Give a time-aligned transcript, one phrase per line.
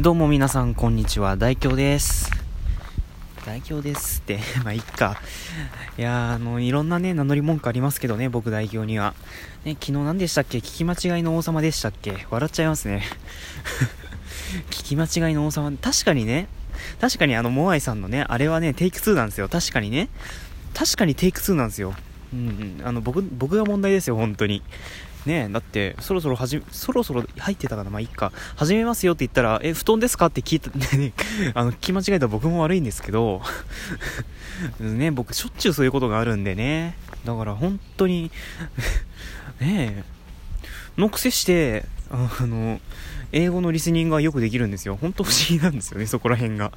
[0.00, 1.36] どうも皆さん、こんにちは。
[1.36, 2.30] 大京です。
[3.44, 5.20] 大京ですって、 まあ、いっか。
[5.98, 9.12] いやあの、いろんなね、名乗り文句ありますけどね、僕大京には。
[9.66, 10.56] ね、昨日何でしたっけ？
[10.56, 12.26] 聞き間違いの王様でしたっけ？
[12.30, 13.04] 笑っちゃいますね。
[14.72, 16.48] 聞き間違いの王様、確かにね、
[16.98, 19.50] 確かにあの、モアイさんのね、あれはね、テイク2なんですよ。
[19.50, 20.08] 確かにね。
[20.72, 21.94] 確かにテイク2なんですよ。
[22.32, 24.62] うん、うん、あの、僕、僕が問題ですよ、本当に。
[25.26, 28.32] ねだって、そろそろはじ、そろそろ入ってたかなまあ、いっか。
[28.56, 31.12] 始めますよって言ったら、え、布団ですかって聞いた、 ね、
[31.54, 33.42] あの、聞き間違えた僕も悪いんですけど、
[34.80, 36.96] ね、僕しょっちゅうそういうことがあるんでね。
[37.24, 38.30] だから本当に
[39.60, 40.04] ね
[40.96, 42.80] え、のくせして、あの、
[43.32, 44.98] 英語のリスニングがよくできるんですよ。
[45.00, 46.72] 本当不思議なんですよね、そこら辺が。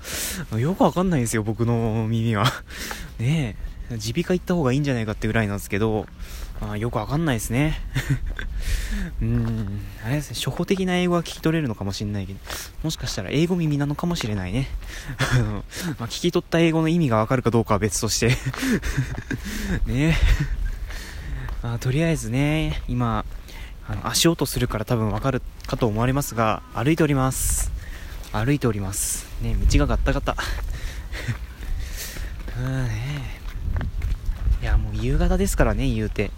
[0.57, 2.45] よくわかんないんですよ、僕の耳は。
[3.19, 3.72] ねえ。
[3.97, 6.05] 耳鼻科行った方がいいんじゃないかってぐらいなんですけど、
[6.61, 7.79] あよくわかんないですね。
[9.21, 12.39] うん、あれですね、初歩的な英語は聞き取れるのかもしれないけど、
[12.83, 14.67] もしかしたら英語耳なのかもしれないね。
[15.99, 18.30] まあ、聞き取った英語の意味がわかるかどうかは別として
[19.86, 20.16] ね
[21.61, 23.25] あとりあえずね、今、
[23.88, 27.71] あの足音するから多分わかるかと思われますが、歩いております。
[28.31, 29.27] 歩いております。
[29.41, 30.36] ね、道がガッタガタ。
[32.59, 33.12] うんね
[34.64, 36.31] いやもう夕方ですからね言うて。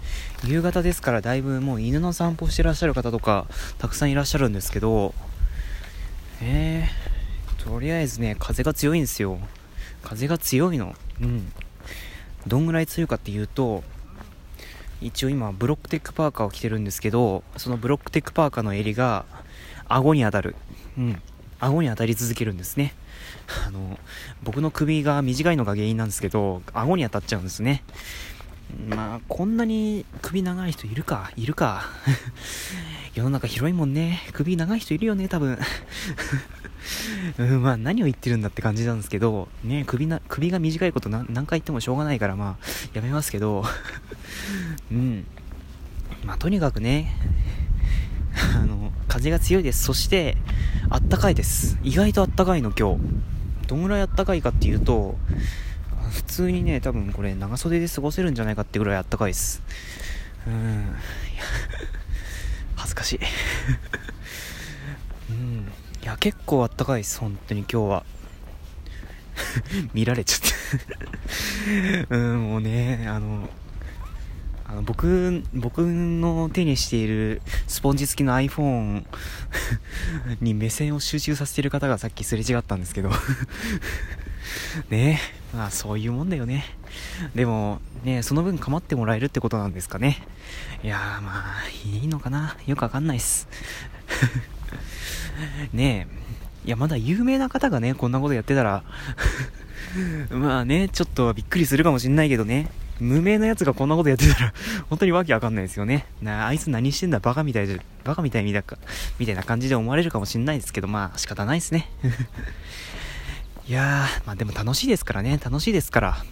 [0.43, 3.45] 夕方ですからだいぶもう犬の散歩してらっしゃる方とか
[3.77, 5.13] たくさんいらっしゃるんですけど。
[6.41, 9.37] えー、とりあえずね風が強いんですよ。
[10.01, 10.95] 風が強いの。
[11.21, 11.51] うん。
[12.47, 13.83] どんぐらい強いかっていうと
[15.01, 19.25] 一応今ブロックテックパーカーを着てるんですけどそのブロックテックパーカーの襟が
[19.87, 20.55] 顎に当たる。
[20.97, 21.21] うん。
[21.59, 22.95] 顎に当たり続けるんですね。
[23.67, 23.99] あの、
[24.43, 27.83] 僕の首が短いのが原因なんですけど、顎に当たっちゃうんですね。
[28.89, 31.85] まあ、こんなに首長い人いるかいるか
[33.13, 34.21] 世の中広いもんね。
[34.33, 35.57] 首長い人いるよね、多分
[37.37, 43.63] うん、まあ、何を言ってるんだって感じなんですけど、ね、首な、首が短いこと何回言ってもしょうがないから、まあ、やめますけど、
[44.91, 45.25] うん。
[46.25, 47.15] まあ、とにかくね、
[48.55, 49.83] あの、風が強いです。
[49.83, 50.37] そして、
[50.89, 51.77] あったかいです。
[51.83, 53.01] 意外とあったかいの、今日。
[53.67, 55.17] どんぐらいあったかいかっていうと、
[56.11, 59.61] 普通にね、多分これ長袖で過ごせるんじゃないかってぐらいあったかいです。
[60.47, 60.95] うん。
[62.75, 63.19] 恥ずかしい。
[65.31, 65.71] うん。
[66.03, 68.05] いや、結構あったかいです、本当に今日は。
[69.93, 70.39] 見られちゃっ
[72.09, 73.49] たうん、もうね、あの、
[74.75, 79.05] の僕、僕の手にしているスポンジ付きの iPhone
[80.41, 83.09] に目線を集中させている方がさっきすれ違ったんですけど
[84.89, 85.19] ね
[85.53, 86.65] えまあそういうもんだよね。
[87.33, 90.21] でも、ねその分構ってもらえるってことなんですかね。
[90.83, 93.47] いやーまあ、いいのかなよくわかんないっす。
[95.73, 96.07] ね
[96.65, 98.83] え、いやまだ有名な方がね、こんなことやってたら
[100.29, 102.69] まあね、ちょっとびっくりするかもしんないけどね。
[102.99, 104.53] 無名なやつがこんなことやってたら
[104.89, 106.05] 本当にわけわかんないですよね。
[106.21, 108.77] なあいつ何してんだバカみたいじゃ、バカみたいみたいか、
[109.19, 111.89] みたいな感じで思われるかもしんないですけど、まあ仕方ないですね。
[113.67, 116.25] いやー、まあでも楽しいですからね、楽しいですから。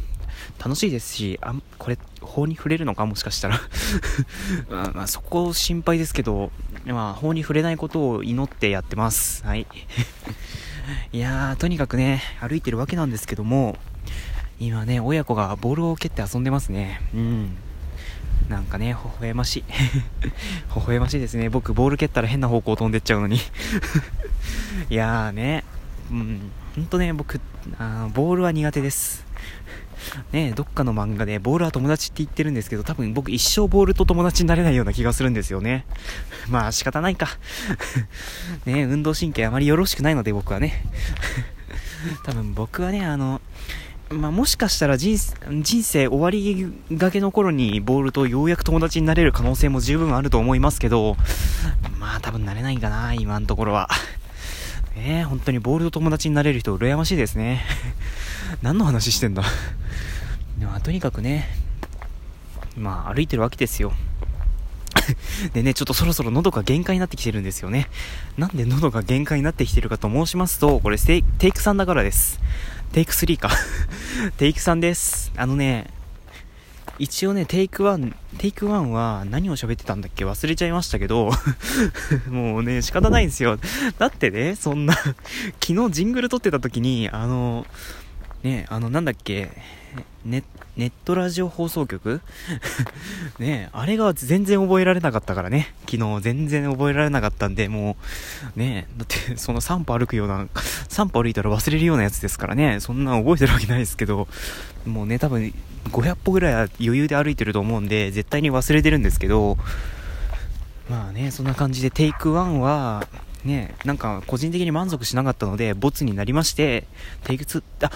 [0.64, 3.60] 楽しいですし、あこれ、法に触れるのかもしかしたら
[4.70, 6.52] まあ、まあ、そこ心配ですけど、
[6.86, 9.44] まあ、法に触れないことを祈ってやってます。
[9.46, 9.68] はい。
[11.12, 13.78] いやー、とにかくね、歩いてるわけなんですけども、
[14.60, 17.02] 今ね、親子がボールを蹴って遊んでますね。
[17.14, 17.58] うん。
[18.50, 19.64] なんかね、微笑ましい。
[20.76, 21.50] 微笑ましいですね。
[21.50, 23.38] 僕、ボール蹴ったら変な方向飛んでっちゃうのに
[24.90, 25.64] いやーね、
[26.12, 27.40] うん、ほんとね、僕、
[27.80, 29.26] あボールは苦手です。
[30.32, 35.86] ねどっかの漫画でボールは友達って言ってるんですけど、多分僕一生ボールと友達になれないような気がするんですよね。
[36.50, 37.28] まあ仕方ないか。
[38.66, 40.86] ね運動神経あまりよろしくないので僕はね。
[42.26, 43.42] 多分僕はね、あの、
[44.10, 51.18] まあ、もしかしたら人生終わりがけの頃にボールとようやく友達になれる可能性も十分あると思いますけど、
[52.00, 53.90] まあ多分なれないかな、今のところは。
[54.96, 57.66] ええ本当にボールと友達になれる人羨ましいですね。
[58.62, 59.44] 何の話してんだ？
[60.62, 61.50] まあとにかくね、
[62.78, 63.94] まあ歩いてるわけですよ。
[65.54, 67.90] でね、ちょっとそろそろ喉が限界になってきてるんですよね。
[68.38, 72.40] なんで喉が限界になってきてるかと申しますと、これテイク3だからです。
[72.94, 73.50] テイク3か
[74.38, 75.32] テイク3です。
[75.36, 75.88] あのね、
[77.00, 80.26] 一応ね、テイク1、テイク1は何を喋ってたんだっけ？
[80.26, 81.32] 忘れちゃいましたけど
[82.30, 83.58] もうね、仕方ないんですよ。
[83.98, 87.66] だってね、そんな昨日ジングル撮ってた時に、あの、
[88.44, 89.50] ね、あの、なんだっけ、
[90.26, 90.44] ね、
[90.78, 92.22] ネットラジオ放送局？
[93.40, 95.74] ねあれが全然覚えられなかったからね。
[95.90, 97.98] 昨日全然覚えられなかったんで、も
[98.56, 100.46] う、ねだってその3歩歩くような、
[100.90, 102.80] 3歩歩いたら忘れるようなやつですからね。
[102.80, 104.28] そんな覚えてるわけないですけど、
[104.86, 105.54] もうね、多分
[105.90, 109.58] 500歩ぐらいは余裕で歩いてると思うんで、絶対に忘れてるんですけど、
[110.90, 113.08] まあね、そんな感じでテイク1は、
[113.44, 116.86] ね、なんか個人的に満足しなかったので、ボツになりまして、
[117.24, 117.92] テイク2、あ、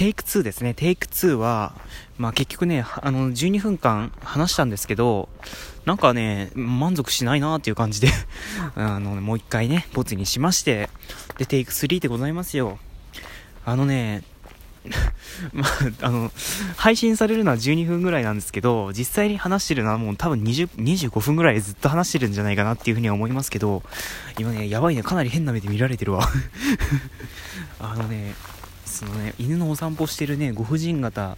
[0.00, 0.72] テイク2ですね。
[0.72, 1.74] テイク2は、
[2.16, 5.28] まあ結局ね、あの、12分間話したんですけど、
[5.84, 8.08] なんかね、満足しないなっていう感じで
[8.76, 10.88] あの、もう一回ね、ボツにしまして、
[11.36, 12.78] で、テイク3でございますよ。
[13.66, 14.22] あのね、
[15.52, 16.32] まあ、あの、
[16.78, 23.82] 配信されるのは12分ぐらいなんですけど、実際に話してるのはもう多分20、25分ぐらいずっと話してるんじゃないかなっていうふうには思いますけど、
[24.38, 26.26] 今ね、やばいね、かなり変な目で見られてるわ
[27.78, 28.34] あのね、
[28.90, 31.36] そのね、犬のお散歩してるね、ご婦人方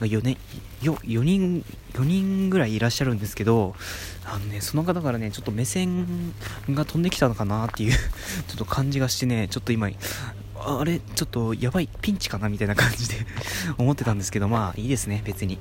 [0.00, 0.36] が4年、
[0.82, 3.76] よ、4人、4人ぐらいいらっしゃるんですけど、
[4.24, 6.32] あのね、その方からね、ちょっと目線
[6.70, 8.00] が飛んできたのかなっていう ちょ
[8.54, 9.88] っと感じがしてね、ちょっと今、
[10.56, 13.26] あれ、ちょっとやばい、ピンチかなみたいな感じで
[13.76, 15.58] 思ってたんですけど、まあいいですね、別に。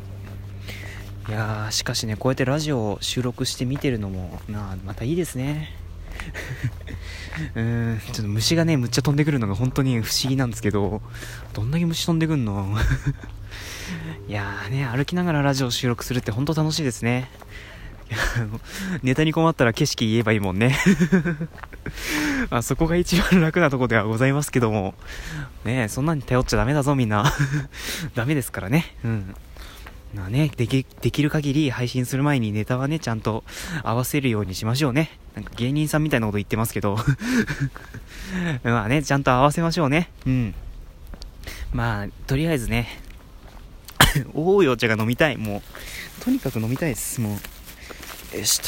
[1.27, 5.82] いやー、しかしね、こうやってラジオを収録して見てるのも、まあ、またいいですね。
[7.55, 11.01] うん、ちょっと虫がね、むっちゃ飛んでくるのが本当に不思議なんですけど、
[11.53, 12.77] どんだけ虫飛んでくんの？
[14.27, 17.29] いやーね、歩きながらラジオ収録するって本当楽しいですね。
[19.01, 20.77] ネタに困ったら景色言えばいいもんね
[22.51, 24.93] あそこが一番楽なとこではございますけども。
[25.65, 27.33] ねそんなに頼っちゃダメだぞみんな
[28.13, 28.95] ダメですからね。
[29.03, 29.35] うん。
[30.13, 33.43] まあね、でき、できる限り配信する前にネタはね、ちゃんと
[33.83, 35.17] 合わせるようにしましょうね。
[35.35, 36.97] なんか芸人さんみたいなこと言ってますけど
[38.63, 40.11] まあね、ちゃんと合わせましょうね。
[40.27, 40.55] うん。
[41.71, 43.01] まあ、とりあえずね、
[44.33, 45.37] おいお茶が飲みたい。
[45.37, 45.63] も
[46.19, 47.19] う、とにかく飲みたいです。
[47.19, 47.39] も
[48.33, 48.37] う。
[48.37, 48.67] よしと。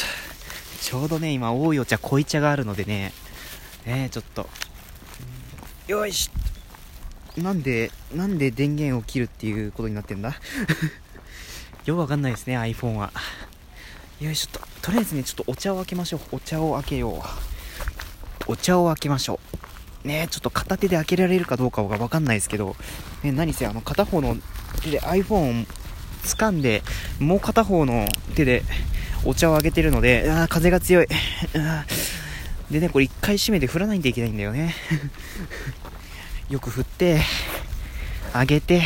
[0.80, 3.12] ちょうどね、今、多いお茶、濃い茶があるのでね、
[3.86, 4.48] ねちょっと。
[5.86, 6.30] よいし
[7.36, 10.34] なんで、なんで電源を切るっていうことになってんだ？
[11.86, 13.12] よくわかんないですね、iPhone は。
[14.20, 14.60] よいしょと。
[14.82, 16.20] とりあえずね、ちょっとお茶を開けましょう。
[16.32, 17.22] お茶を開けよう。
[18.48, 19.38] お茶を開けましょ
[20.04, 20.08] う。
[20.08, 22.74] ねちょっと片手で開けられるかどうかがわかんないですけど、
[23.22, 24.36] ね、何せあの片方の
[24.82, 25.66] 手で iPhone を
[26.24, 26.82] 掴んで、
[27.20, 28.64] もう片方の手で
[29.24, 31.06] お茶を開けてるので、あ風が強い。
[32.68, 34.74] でね、これ一回閉めて振らないといけないんだよね。
[36.50, 37.20] よく振って、
[38.34, 38.82] 上げて、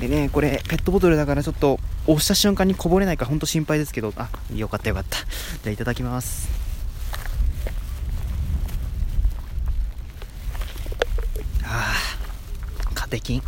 [0.00, 5.18] でね、これ、ペットボトルだからちょっと、押した瞬間にこぼれないかほんと心配ですけど、あ、よかったよかった。
[5.18, 5.26] じゃ
[5.66, 6.48] あいただきます。
[11.64, 11.94] あ
[12.86, 13.42] あ、カテキン。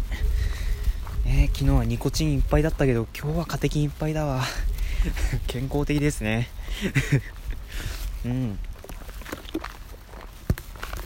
[1.24, 4.42] え、昨日はニコチンいっぱいだったけど、今日はカテキンいっぱいだわ。
[5.46, 6.50] 健康的ですね。
[8.26, 8.58] うん。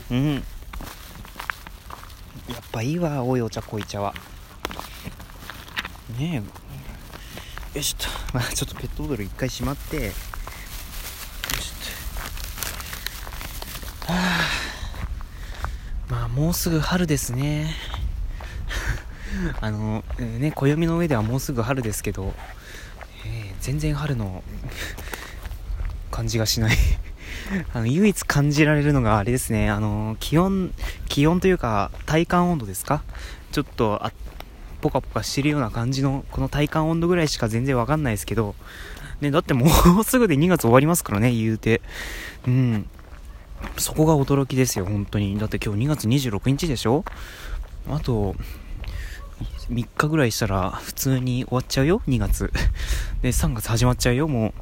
[0.09, 0.33] うん。
[0.35, 0.43] やっ
[2.71, 4.15] ぱいいわ、青いお茶、濃い茶は。
[6.11, 6.43] ね
[7.73, 7.77] え。
[7.77, 10.05] よしと、まあ、ちょっとペットボトル一回しまって。
[10.05, 10.13] よし
[14.05, 14.13] と。
[14.13, 14.39] あ。
[16.09, 17.75] まあもうすぐ春ですね。
[19.59, 22.33] あのね暦の上ではもうすぐ春ですけど、
[23.25, 24.43] えー、全然春の
[26.11, 26.77] 感じがしない。
[27.73, 29.69] あの唯一感じられるのがあれですね。
[29.69, 30.71] あの気温
[31.09, 33.03] 気温というか体感温度ですか？
[33.51, 34.13] ちょっとあっ
[34.85, 38.53] ポカポカしてるような感じの、この体感温度ぐらいしか全然わかんないですけど、
[39.19, 39.65] ね、だっても
[39.99, 41.81] う すぐで2月終わりますからね、言うて。
[42.47, 42.87] うん。
[43.77, 45.39] そこが驚きですよ、本当に。
[45.39, 47.03] だって今日2月26日でしょ？
[47.89, 48.35] あと、
[49.71, 52.51] 3日ぐらいしたら普通に終わっちゃうよ、2月。
[53.23, 54.53] で、3月始まっちゃうよ、も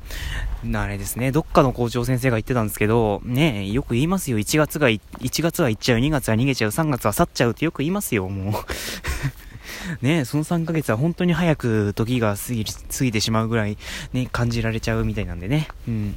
[0.66, 0.78] う。
[0.78, 5.02] あれですね、どっかの校長先生が言ってたんですけど、ねよく言いますよ、1月が、1
[5.42, 8.54] 月は行っちゃう、2月は逃げちゃう、3月は去っちゃうってよく言いますよ、もう。
[10.02, 13.78] ね、その3ヶ月は本当に早く時が過ぎ過ぎてしまうぐらい、
[14.14, 15.68] ね、感じられちゃうみたいなんでね。
[15.88, 16.16] うん。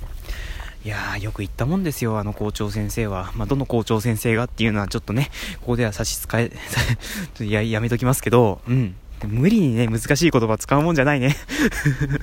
[0.84, 3.32] いやー、よく言ったもんですよ、あの校長先生は。
[3.34, 5.30] まあ、どの校長先生がっていうのはちょっとね、
[5.60, 6.52] ここでは差し支え、
[7.44, 8.94] や、やめときますけど、うん。
[9.26, 11.34] 無理にね、難しい言葉使うもんじゃないね。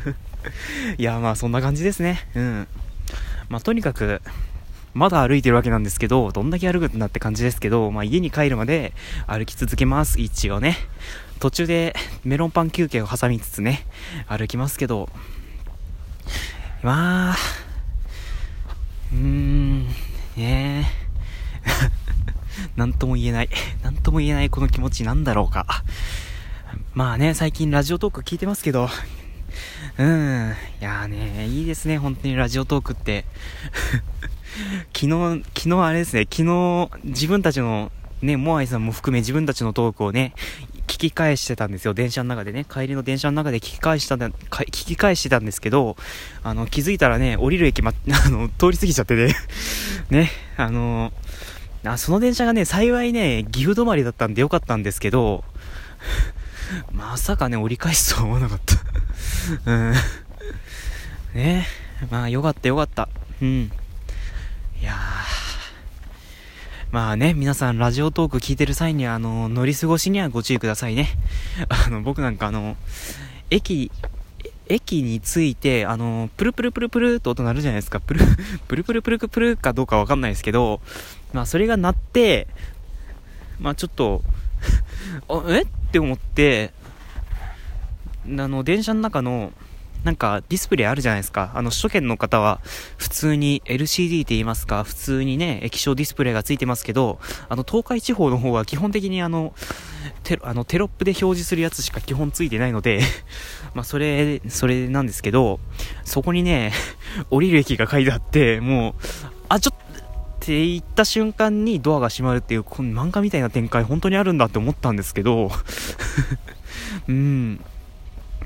[0.97, 2.25] いや、まあそんな感じですね。
[2.35, 2.67] うん。
[3.49, 4.21] まあとにかく、
[4.93, 8.93] まだ歩いてるわけなんですけど、どんだけ歩くんだって感じですけど、まあ家に帰るまで
[9.27, 10.77] 歩き続けます、一応ね。
[11.43, 13.85] 途中で メロンパン休憩を挟みつつね、
[14.29, 15.09] 歩きますけど、
[16.81, 17.35] まあ、
[19.11, 19.93] うーん、ね
[20.37, 20.85] え、
[22.77, 23.49] なんとも言えない。
[23.83, 25.83] なんとも言えないこの気持ちなんだろうか。
[26.93, 28.87] まあね、最近ラジオトーク聞いてますけど、
[29.97, 30.53] うん。
[30.79, 33.25] いやーね、いいですね、本当にラジオトークって。
[34.95, 40.33] 昨日、昨日あれですね、昨日、自分たちの、ね、モアイさんも含め自分たちのトークをね、
[41.09, 42.65] き返してたんですよ、電車の中でね。
[42.65, 44.31] 帰りの電車の中で聞き返した聞
[44.69, 45.95] き返してたんですけど、
[46.43, 47.93] あの、気づいたらね、降りる駅ま、
[48.25, 49.35] あの、通り過ぎちゃってね。
[50.09, 51.11] ね、あの、
[51.85, 55.43] あ、その電車がね、幸いね、岐阜止まりだったんでよかったんですけど、
[56.91, 58.59] まさかね、折り返すとは思わなかっ
[59.65, 59.93] たうん。
[61.35, 61.67] ね
[62.09, 63.09] まあ、よかったよかった。
[63.41, 63.71] うん。
[64.81, 64.93] いや
[66.93, 71.09] まあね、皆さんラジオトーク聞いてる際には、あの、乗り過ごしにはご注意くださいね。
[71.67, 72.77] あの、僕なんかあの、
[73.49, 73.91] 駅、
[74.69, 77.99] 駅に着いて、あの、プルプルプルプルって音鳴るじゃないですか。
[77.99, 78.19] プル、
[78.69, 80.81] プルプルプルプルかどうかわかんないですけど、
[81.33, 82.45] まあそれが鳴って、
[83.59, 84.21] まあちょっと
[85.49, 85.61] え？
[85.63, 86.73] って思って、
[88.27, 89.51] あの、電車の中の、
[90.03, 91.51] なんかディスプレイあるじゃないですか。
[91.55, 92.59] あの、首都圏の方は
[92.97, 99.53] 普通に LCD って言いますか、普通にね、液晶ディスプレイがついてますけど、あの、東海地方の方は基本的にあの、
[100.23, 103.01] テロ、あの、テロップで表示するやつしか基本ついてないので
[103.73, 105.59] まあ、それ、それなんですけど、
[106.03, 106.73] そこにね、
[107.31, 108.93] 降りる駅が書いてあって、もう、
[109.49, 109.83] あ、ちょっと、
[110.43, 115.49] って言った瞬間にドアが閉まるっていう、この漫画みたいな展開本当にあるんだって思ったんですけど
[117.07, 117.55] うん。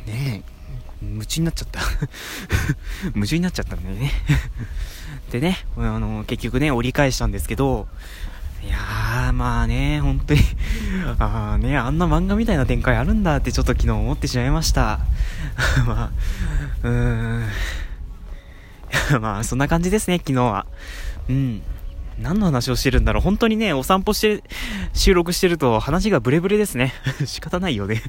[0.05, 0.56] ねえ、
[1.01, 1.79] 夢中になっちゃった
[3.15, 4.11] 夢中になっちゃったんだよね
[5.31, 7.87] でね、あの、結局ね、折り返したんですけど、
[8.63, 10.41] いやー、まあね、本当に
[11.19, 14.99] ああね、あんな漫画みたいな展開あるんだってちょっと昨日思ってしまいました。
[15.85, 16.11] まあ、
[16.83, 17.45] うーん。
[19.21, 20.65] まあ、そんな感じですね、昨日は。
[21.29, 21.61] うん。
[22.19, 24.43] 何の話をしてるんだろう本当にね、お散歩して、
[24.93, 26.93] 収録してると話がブレブレですね。
[27.25, 28.01] 仕方ないよね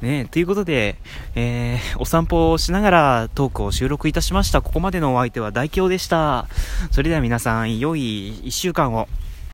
[0.00, 0.96] ねということで、
[1.34, 4.62] えー、お散歩をしながらトークを収録いたしました。
[4.62, 6.46] ここまでのお相手は大京でした。
[6.90, 9.08] それでは皆さん、良い一週間を。